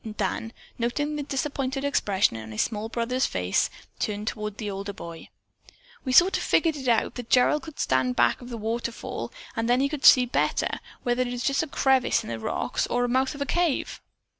Dan, 0.17 0.51
noting 0.79 1.15
the 1.15 1.21
disappointed 1.21 1.85
expression 1.85 2.35
on 2.35 2.51
his 2.51 2.63
small 2.63 2.89
brother's 2.89 3.27
face, 3.27 3.69
turned 3.99 4.27
toward 4.27 4.57
the 4.57 4.67
older 4.71 4.93
boy. 4.93 5.29
"We 6.03 6.11
sort 6.11 6.37
of 6.37 6.43
had 6.43 6.47
it 6.65 6.73
figured 6.73 6.89
out 6.89 7.13
that 7.13 7.29
Gerald 7.29 7.61
could 7.61 7.77
stand 7.79 8.15
back 8.15 8.41
of 8.41 8.49
the 8.49 8.57
waterfall 8.57 9.31
and 9.55 9.69
then 9.69 9.79
he 9.79 9.87
could 9.89 10.03
see 10.03 10.25
better 10.25 10.79
whether 11.03 11.23
that 11.23 11.31
is 11.31 11.43
just 11.43 11.61
a 11.61 11.67
crevice 11.67 12.23
in 12.23 12.29
the 12.31 12.39
rocks 12.39 12.87
or 12.87 13.03
the 13.03 13.07
mouth 13.09 13.35
of 13.35 13.43
a 13.43 13.45
cave." 13.45 14.01